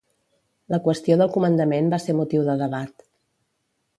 La 0.75 0.79
qüestió 0.87 1.17
del 1.21 1.29
comandament 1.35 1.93
va 1.93 2.01
ser 2.05 2.17
motiu 2.21 2.45
de 2.47 2.57
debat. 2.65 3.09